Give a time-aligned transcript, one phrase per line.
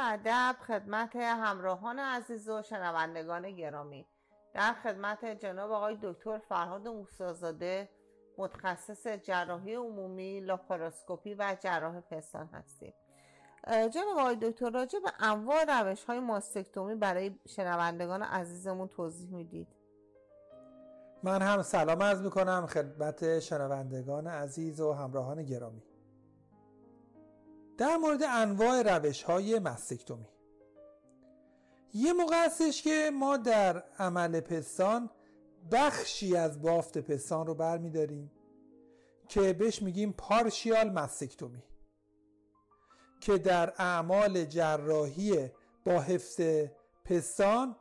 [0.00, 4.06] ادب خدمت همراهان عزیز و شنوندگان گرامی.
[4.54, 7.88] در خدمت جناب آقای دکتر فرهاد موسازاده
[8.38, 12.94] متخصص جراحی عمومی لاپاراسکوپی و جراح پستان هستیم.
[13.66, 19.68] جناب آقای دکتر راجع به انواع روش های ماستکتومی برای شنوندگان عزیزمون توضیح می‌دید.
[21.22, 25.82] من هم سلام عرض می‌کنم خدمت شنوندگان عزیز و همراهان گرامی.
[27.78, 30.28] در مورد انواع روش های مستکتومی.
[31.94, 35.10] یه موقع هستش که ما در عمل پستان
[35.72, 38.30] بخشی از بافت پستان رو برمیداریم
[39.28, 41.62] که بهش میگیم پارشیال مستکتومی
[43.20, 45.50] که در اعمال جراحی
[45.84, 46.40] با حفظ
[47.04, 47.76] پستان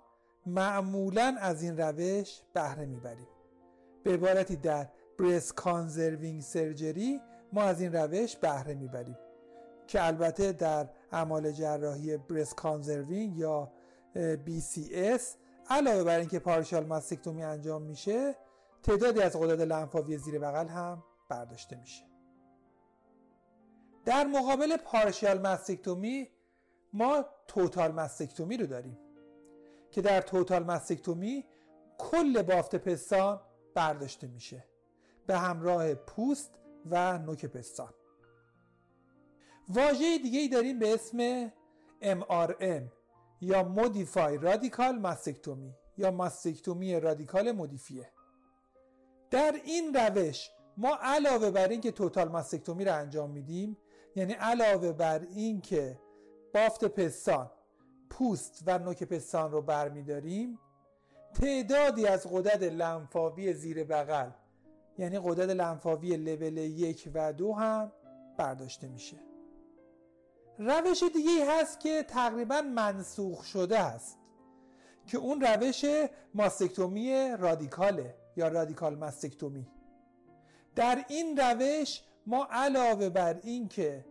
[0.45, 3.27] معمولا از این روش بهره می‌بریم.
[4.03, 4.87] به عبارتی در
[5.19, 7.21] breast conserving surgery
[7.53, 9.17] ما از این روش بهره می‌بریم.
[9.87, 13.71] که البته در اعمال جراحی breast conserving یا
[14.15, 15.21] BCS
[15.69, 18.35] علاوه بر اینکه partial mastectomy انجام میشه
[18.83, 22.03] تعدادی از غدد لنفاوی زیر بغل هم برداشته میشه.
[24.05, 26.29] در مقابل partial mastectomy
[26.93, 28.97] ما total mastectomy رو داریم
[29.91, 31.45] که در total mastectomy
[31.97, 33.41] کل بافت پستان
[33.75, 34.65] برداشته میشه.
[35.27, 36.51] به همراه پوست
[36.85, 37.93] و نوک پستان.
[39.69, 41.47] واژه دیگه ای داریم به اسم
[42.01, 42.83] MRM
[43.41, 48.11] یا مودیفای رادیکال ماستکتومی یا ماستکتومی رادیکال مودیفیه.
[49.31, 53.77] در این روش ما علاوه بر اینکه توتال ماستکتومی رو انجام میدیم
[54.15, 55.99] یعنی علاوه بر اینکه
[56.53, 57.51] بافت پستان
[58.09, 60.59] پوست و نوک پستان رو برمیداریم
[61.33, 64.29] تعدادی از غدد لنفاوی زیر بغل
[64.97, 67.91] یعنی غدد لنفاوی لول یک و دو هم
[68.37, 69.17] برداشته میشه.
[70.59, 74.17] روش دیگه هست که تقریبا منسوخ شده است
[75.07, 75.85] که اون روش
[76.33, 79.67] ماستکتومی رادیکاله یا رادیکال ماستکتومی
[80.75, 84.05] در این روش ما علاوه بر این که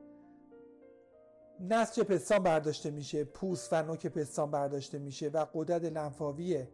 [1.61, 6.67] نسج پستان برداشته میشه پوست و نوک پستان برداشته میشه و قدرت لنفاوی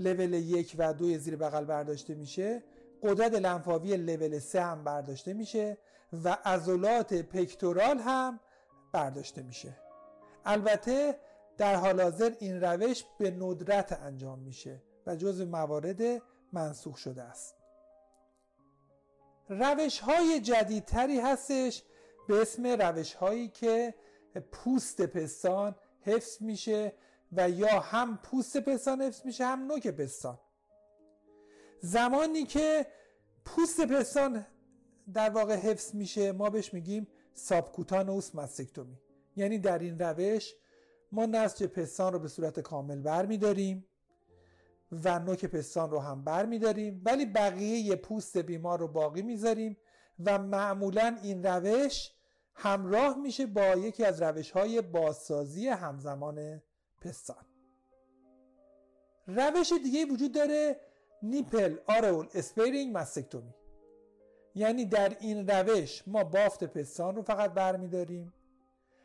[0.00, 2.62] لول یک و دو زیر بغل برداشته میشه
[3.02, 5.78] قدرت لنفاوی لول سه هم برداشته میشه
[6.24, 8.40] و عضلات پکتورال هم
[8.92, 9.76] برداشته میشه.
[10.44, 11.20] البته
[11.56, 16.22] در حال حاضر این روش به ندرت انجام میشه و جز موارد
[16.52, 17.56] منسوخ شده است.
[19.48, 21.82] روش های جدیدتری هستش
[22.28, 23.94] به اسم روش هایی که
[24.52, 26.92] پوست پستان حفظ میشه
[27.32, 30.38] و یا هم پوست پستان حفظ میشه هم نوک پستان.
[31.80, 32.86] زمانی که
[33.44, 34.46] پوست پستان
[35.12, 38.98] در واقع حفظ میشه ما بهش میگیم سابکوتانوس مستکتومی.
[39.36, 40.54] یعنی در این روش
[41.12, 43.86] ما نسج پستان رو به صورت کامل برمیداریم
[44.92, 49.76] و نوک پستان رو هم برمیداریم ولی بقیه پوست بیمار رو باقی می‌ذاریم
[50.24, 52.10] و معمولا این روش
[52.54, 56.62] همراه میشه با یکی از روش های بازسازی همزمان
[57.00, 57.44] پستان.
[59.26, 60.80] روش دیگه وجود داره
[61.22, 63.54] نیپل آرول اسپیرینگ مستکتومی.
[64.54, 68.32] یعنی در این روش ما بافت پستان رو فقط برمیداریم.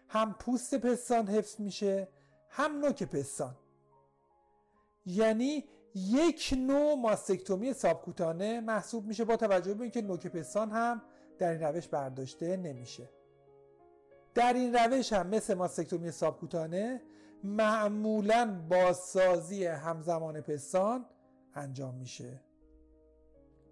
[0.07, 2.07] هم پوست پستان حفظ میشه
[2.49, 3.55] هم نوک پستان.
[5.05, 5.65] یعنی
[5.95, 11.01] یک نوع ماستکتومی سابکوتانه محسوب میشه با توجه به اینکه نوک پستان هم
[11.39, 13.09] در این روش برداشته نمیشه.
[14.33, 17.01] در این روش هم مثل ماستکتومی سابکوتانه
[17.43, 21.05] معمولا بازسازی همزمان پستان
[21.53, 22.41] انجام میشه.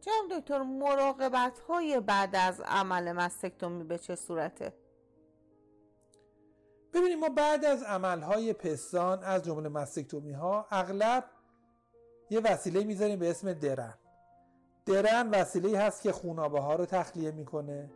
[0.06, 4.74] جناب دکتر مراقبت های بعد از عمل مستکتومی به چه صورته؟
[6.94, 11.24] ببینیم ما بعد از عمل های پستان از جمله مستکتومی ها اغلب
[12.30, 13.94] یه وسیله می‌ذاریم به اسم درن
[14.86, 17.92] درن وسیله هست که خونابه ها رو تخلیه می‌کنه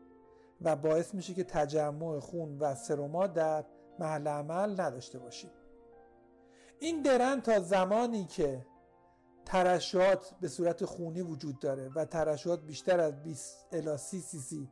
[0.61, 3.65] و باعث میشه که تجمع خون و سروما در
[3.99, 5.51] محل عمل نداشته باشیم
[6.79, 8.65] این درن تا زمانی که
[9.45, 14.69] ترشحات به صورت خونی وجود داره و ترشحات بیشتر از 20 الی 30 سی سی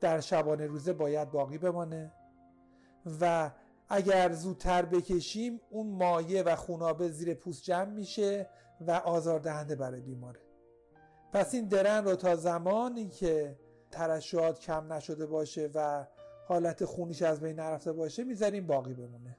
[0.00, 2.12] در شبانه روزه باید باقی بمانه
[3.20, 3.50] و
[3.88, 8.50] اگر زودتر بکشیم اون مایه و خونابه زیر پوست جمع میشه
[8.80, 10.40] و آزاردهنده برای بیماره.
[11.32, 13.58] پس این درن رو تا زمانی که
[13.90, 16.06] ترشحات کم نشده باشه و
[16.48, 19.38] حالت خونیش از بین نرفته باشه می‌ذاریم باقی بمونه.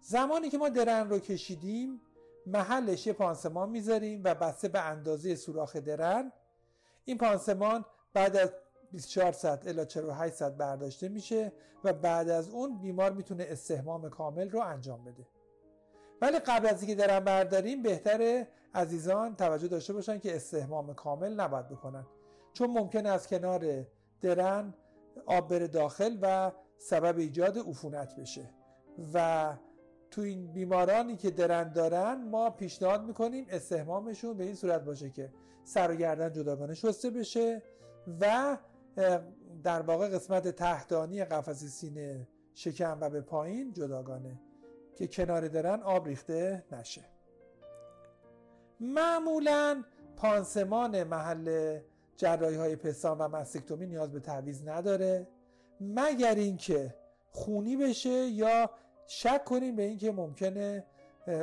[0.00, 2.00] زمانی که ما درن رو کشیدیم
[2.46, 6.32] محلش یه پانسمان می‌ذاریم و بسته به اندازه سوراخ درن.
[7.04, 8.52] این پانسمان بعد از
[8.92, 11.52] 24 ساعت الا 48 ساعت برداشته میشه
[11.84, 15.26] و بعد از اون بیمار می‌تونه استحمام کامل رو انجام بده.
[16.22, 21.68] ولی قبل از اینکه درن برداریم بهتره عزیزان توجه داشته باشن که استحمام کامل نباید
[21.68, 22.06] بکنن.
[22.52, 23.86] چون ممکن از کنار
[24.20, 24.74] درن
[25.26, 28.50] آب بره داخل و سبب ایجاد عفونت بشه.
[29.14, 29.56] و
[30.14, 35.32] تو این بیمارانی که درن دارن ما پیشنهاد می‌کنیم استحمامشون به این صورت باشه که
[35.64, 37.62] سر و گردن جداگانه شسته بشه
[38.20, 38.56] و
[39.62, 44.40] در واقع قسمت تحتانی قفس سینه شکم و به پایین جداگانه
[44.96, 47.04] که کنار درن آب ریخته نشه.
[48.80, 49.84] معمولا
[50.16, 51.78] پانسمان محل
[52.16, 55.28] جراحی های پستان و مستکتومی نیاز به تعویض نداره
[55.80, 56.94] مگر اینکه
[57.30, 58.70] خونی بشه یا
[59.06, 60.84] شک کنیم به اینکه ممکنه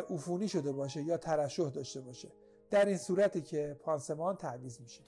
[0.09, 2.27] عفونی شده باشه یا ترشح داشته باشه.
[2.69, 5.01] در این صورتی که پانسمان تعویض میشه.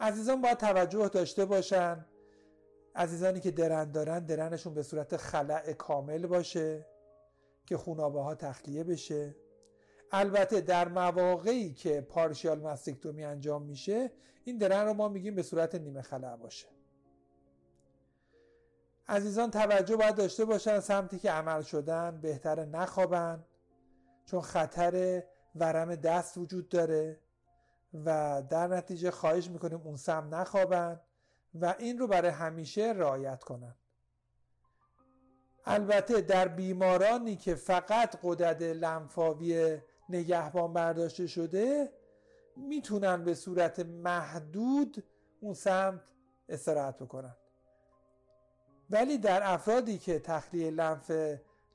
[0.00, 2.06] عزیزان باید توجه داشته باشن.
[2.94, 6.86] عزیزانی که درن دارن درنشون به صورت خلع کامل باشه
[7.66, 9.34] که خونابه ها تخلیه بشه.
[10.12, 14.10] البته در مواقعی که پارشیال مستکتومی انجام میشه
[14.44, 16.66] این درن رو ما میگیم به صورت نیمه خلع باشه.
[19.08, 23.44] عزیزان توجه باید داشته باشن سمتی که عمل شدن بهتر نخوابن
[24.24, 25.22] چون خطر
[25.54, 27.20] ورم دست وجود داره
[28.04, 31.00] و در نتیجه خواهش می‌کنیم اون سم نخوابن
[31.54, 33.74] و این رو برای همیشه رعایت کنن.
[35.64, 41.92] البته در بیمارانی که فقط قدرت لنفاوی نگهبان برداشته شده
[42.56, 45.04] می‌تونن به صورت محدود
[45.40, 46.00] اون سمت
[46.48, 47.36] استراحت بکنن.
[48.90, 51.10] ولی در افرادی که تخلیه لنف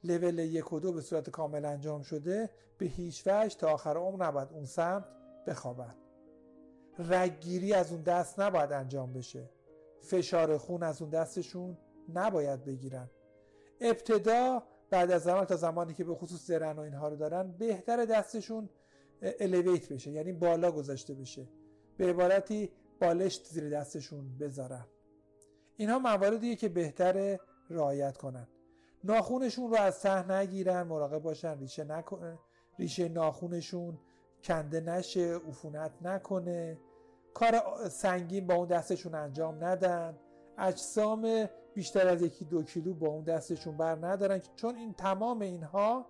[0.03, 4.25] لول یک و دو به صورت کامل انجام شده به هیچ وجه تا آخر عمر
[4.25, 5.05] نباید اون سمت
[5.47, 5.95] بخوابن.
[6.99, 9.49] رگگیری از اون دست نباید انجام بشه.
[10.01, 11.77] فشار خون از اون دستشون
[12.13, 13.09] نباید بگیرن.
[13.81, 18.05] ابتدا بعد از زمان تا زمانی که به خصوص درن و اینها رو دارن بهتر
[18.05, 18.69] دستشون
[19.21, 21.47] الیویت بشه یعنی بالا گذاشته بشه.
[21.97, 24.85] به عبارتی بالشت زیر دستشون بذارن.
[25.77, 27.39] اینها مواردیه که بهتر
[27.69, 28.47] رعایت کنن.
[29.03, 32.39] ناخونشون رو از ته نگیرن مراقب باشن ریشه نکنه
[32.79, 33.99] ریشه ناخونشون
[34.43, 36.77] کنده نشه عفونت نکنه.
[37.33, 40.17] کار سنگین با اون دستشون انجام ندن.
[40.57, 46.05] اجسام بیشتر از یکی دو کیلو با اون دستشون بر ندارن چون این تمام اینها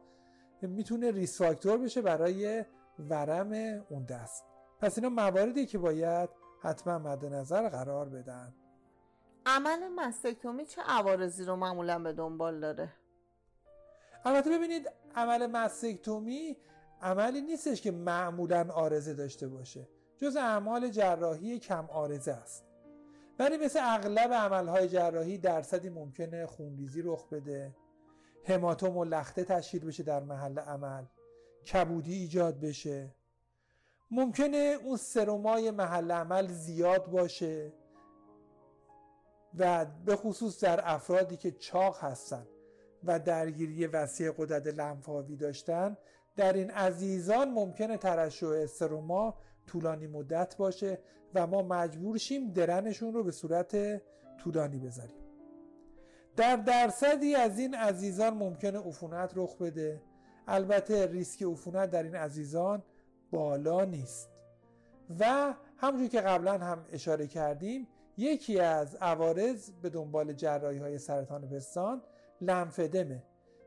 [0.61, 2.65] می‌تونه ریس فاکتور بشه برای
[2.99, 3.51] ورم
[3.89, 4.43] اون دست.
[4.79, 6.29] پس اینا مواردی که باید
[6.61, 8.53] حتما مد نظر قرار بدن.
[9.45, 12.93] عمل مستکتومی چه عوارضی رو معمولا به دنبال داره؟
[14.25, 16.57] البته ببینید عمل مستکتومی
[17.01, 19.87] عملی نیستش که معمولا آرزه داشته باشه.
[20.17, 22.65] جز اعمال جراحی کم آرزه است.
[23.39, 27.75] ولی مثل اغلب عملهای جراحی درصدی ممکنه خونریزی رخ بده.
[28.45, 31.05] هماتوم و لخته تشکیل بشه در محل عمل.
[31.73, 33.15] کبودی ایجاد بشه.
[34.11, 37.73] ممکنه اون سرومای محل عمل زیاد باشه
[39.57, 42.47] و به خصوص در افرادی که چاق هستن
[43.03, 45.97] و درگیری وسیع قدرت لنفاوی داشتن
[46.35, 50.99] در این عزیزان ممکنه ترشح استروما طولانی مدت باشه
[51.35, 54.01] و ما مجبور شیم درنشون رو به صورت
[54.37, 55.15] طولانی بذاریم.
[56.35, 60.01] در درصدی از این عزیزان ممکنه عفونت رخ بده.
[60.47, 62.83] البته ریسک عفونت در این عزیزان
[63.31, 64.29] بالا نیست.
[65.19, 71.49] و همونجور که قبلا هم اشاره کردیم یکی از عوارض به دنبال جراحی های سرطان
[71.49, 72.01] پستان
[72.41, 73.23] لنفدمه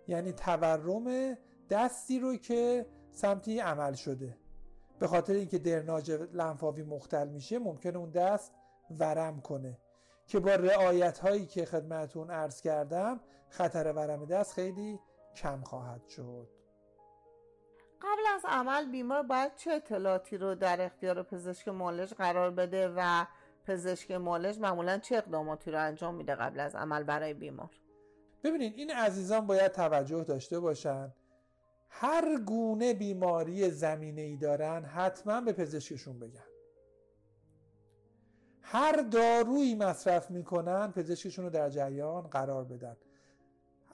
[0.08, 1.36] یعنی تورم
[1.70, 4.36] دستی رو که سمتی عمل شده.
[5.00, 8.52] به خاطر اینکه درناج لنفاوی مختل میشه ممکنه اون دست
[8.98, 9.78] ورم کنه.
[10.26, 15.00] که با رعایت هایی که خدمتون عرض کردم خطر ورم دست خیلی
[15.36, 16.48] کم خواهد شد.
[18.02, 23.26] قبل از عمل بیمار باید چه اطلاعاتی رو در اختیار پزشک مالج قرار بده و
[23.66, 27.70] پزشک مالج معمولا چه اقداماتی رو انجام میده قبل از عمل برای بیمار؟
[28.44, 31.12] ببینید این عزیزان باید توجه داشته باشن
[31.90, 36.44] هر گونه بیماری زمینه ای دارن حتما به پزشکشون بگن.
[38.62, 42.96] هر دارویی مصرف می‌کنن پزشکشون رو در جریان قرار بدن.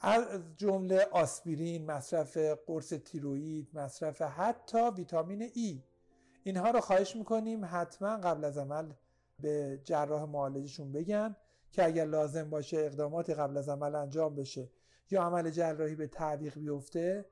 [0.00, 2.36] از جمله آسپرین مصرف
[2.66, 5.82] قرص تیروئید مصرف حتی ویتامین ای.
[6.42, 8.92] اینها رو خواهش می‌کنیم حتما قبل از عمل
[9.40, 11.36] به جراح معالجشون بگن
[11.72, 14.70] که اگر لازم باشه اقدامات قبل از عمل انجام بشه
[15.10, 17.24] یا عمل جراحی به تعویق بیفته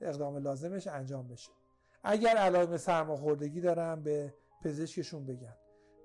[0.00, 1.50] اقدام لازمش انجام بشه.
[2.04, 5.56] اگر علائم سرماخوردگی دارن به پزشکشون بگن.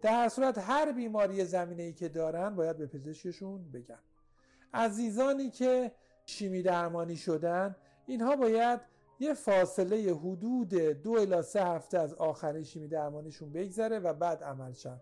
[0.01, 3.99] در صورت هر بیماری زمینه ای که دارن باید به پزشکشون بگن.
[4.73, 5.91] عزیزانی که
[6.25, 7.75] شیمی درمانی شدن
[8.05, 8.81] اینها باید
[9.19, 14.71] یه فاصله حدود دو الی سه هفته از آخرین شیمی درمانیشون بگذره و بعد عمل
[14.71, 15.01] شن.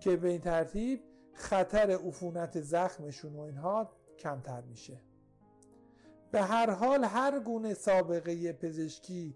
[0.00, 5.00] که به این ترتیب خطر عفونت زخمشون و اینها کمتر میشه.
[6.36, 9.34] به هر حال هر گونه سابقه پزشکی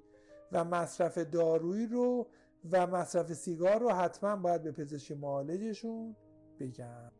[0.52, 2.26] و مصرف دارویی رو
[2.72, 6.16] و مصرف سیگار رو حتما باید به پزشک معالجشون
[6.58, 7.10] بگم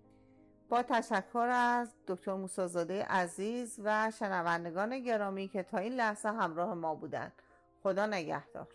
[0.69, 6.95] با تشکر از دکتر موسازاده عزیز و شنوندگان گرامی که تا این لحظه همراه ما
[6.95, 7.33] بودند
[7.83, 8.69] خدا نگهدار.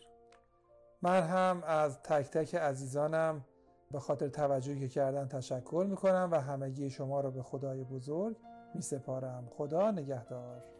[1.01, 3.45] من هم از تک تک عزیزانم
[3.91, 8.37] به خاطر توجهی که کردن تشکر می‌کنم و همگی شما را به خدای بزرگ
[8.75, 10.74] می سپارم خدا نگهدار.